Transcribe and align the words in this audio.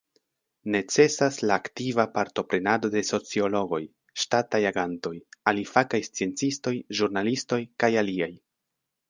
Necesas 0.75 1.35
la 1.49 1.57
aktiva 1.61 2.05
partoprenado 2.15 2.89
de 2.95 3.03
sociologoj, 3.09 3.81
ŝtataj 4.23 4.63
agantoj, 4.71 5.13
alifakaj 5.53 6.01
sciencistoj, 6.09 6.75
ĵurnalistoj, 7.03 7.63
kaj 7.85 7.93
aliaj. 8.05 8.33